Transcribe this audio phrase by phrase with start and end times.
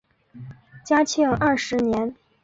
[0.83, 2.15] 嘉庆二十年。